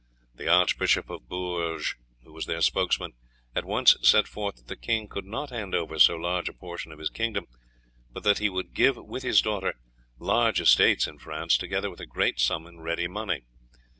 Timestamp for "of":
1.11-1.29, 6.91-6.97